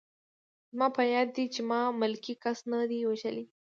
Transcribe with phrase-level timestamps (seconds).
[0.71, 3.45] زما په یاد دي چې ما ملکي کس نه دی وژلی